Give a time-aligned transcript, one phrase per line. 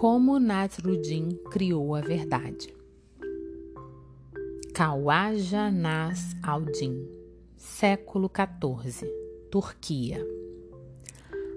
[0.00, 2.72] Como Nasruddin criou a verdade.
[4.72, 7.04] Kawaja Nas Aldin,
[7.56, 9.08] século XIV,
[9.50, 10.24] Turquia.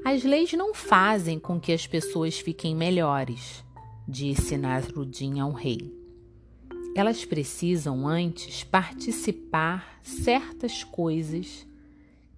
[0.03, 3.63] As leis não fazem com que as pessoas fiquem melhores,
[4.07, 5.95] disse Nasruddin ao rei.
[6.95, 11.67] Elas precisam antes participar certas coisas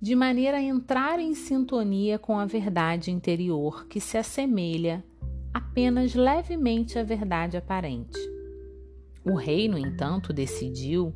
[0.02, 5.02] de maneira a entrar em sintonia com a verdade interior que se assemelha
[5.54, 8.18] apenas levemente à verdade aparente.
[9.24, 11.14] O rei, no entanto, decidiu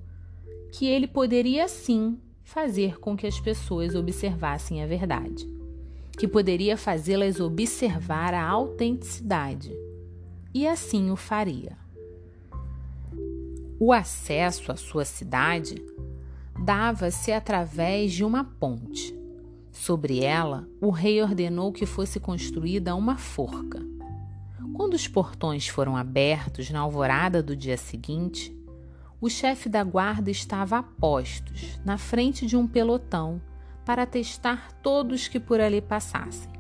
[0.72, 5.50] que ele poderia sim fazer com que as pessoas observassem a verdade,
[6.18, 9.72] que poderia fazê-las observar a autenticidade,
[10.54, 11.78] e assim o faria.
[13.80, 15.84] O acesso à sua cidade
[16.64, 19.16] dava-se através de uma ponte.
[19.72, 23.97] Sobre ela, o rei ordenou que fosse construída uma forca.
[24.78, 28.56] Quando os portões foram abertos na alvorada do dia seguinte,
[29.20, 33.42] o chefe da guarda estava a postos, na frente de um pelotão,
[33.84, 36.52] para testar todos que por ali passassem.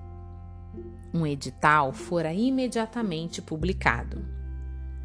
[1.13, 4.25] Um edital fora imediatamente publicado.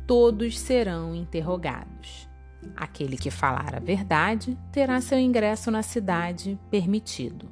[0.06, 2.26] Todos serão interrogados.
[2.74, 7.46] Aquele que falar a verdade terá seu ingresso na cidade permitido.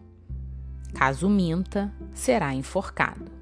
[0.95, 3.41] Caso minta, será enforcado.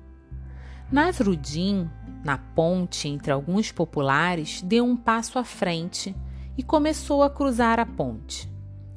[0.90, 1.88] Nasruddin,
[2.24, 6.14] na ponte entre alguns populares, deu um passo à frente
[6.56, 8.50] e começou a cruzar a ponte.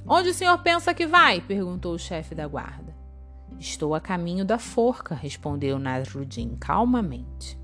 [0.05, 1.41] Onde o senhor pensa que vai?
[1.41, 2.95] perguntou o chefe da guarda.
[3.59, 7.59] Estou a caminho da forca, respondeu Nasruddin calmamente.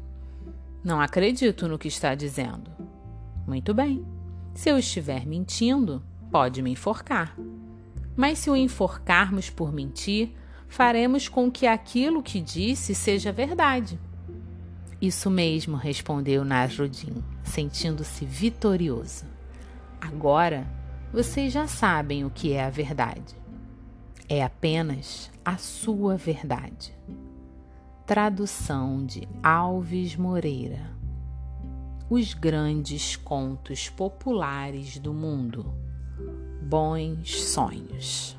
[0.84, 2.72] Não acredito no que está dizendo.
[3.48, 4.06] Muito bem.
[4.54, 7.36] Se eu estiver mentindo, pode me enforcar.
[8.16, 10.36] Mas se o enforcarmos por mentir,
[10.68, 14.00] faremos com que aquilo que disse seja verdade.
[15.02, 19.26] Isso mesmo, respondeu Nasruddin, sentindo-se vitorioso.
[20.02, 20.68] Agora
[21.14, 23.36] vocês já sabem o que é a verdade.
[24.28, 26.94] É apenas a sua verdade.
[28.06, 30.98] Tradução de Alves Moreira
[32.10, 35.74] os grandes contos populares do mundo.
[36.62, 38.38] Bons sonhos.